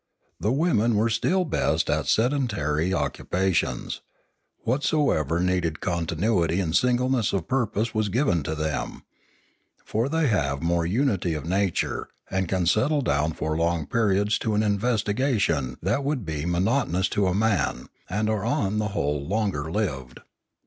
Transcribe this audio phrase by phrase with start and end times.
[0.39, 4.01] The women were still best at sedentary occupations;
[4.63, 9.03] whatsoever needed con tinuity and singleness of purpose was given to them;
[9.85, 14.55] for they have more unity of nature, and can settle down for long periods to
[14.55, 19.71] an investigation that would be monotonous to a man, and are on the whole longer
[19.71, 20.21] lived.